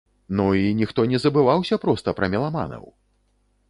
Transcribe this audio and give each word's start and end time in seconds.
Ну, 0.37 0.45
і 0.61 0.71
ніхто 0.79 1.05
не 1.13 1.21
забываўся 1.27 1.81
проста 1.87 2.09
пра 2.21 2.25
меламанаў! 2.37 2.85